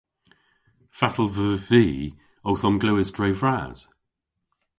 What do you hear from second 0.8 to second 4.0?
Fatel veuv vy owth omglewes dre vras?